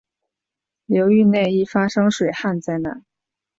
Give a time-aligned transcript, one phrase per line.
[0.87, 3.03] 流域内易发生水旱灾害。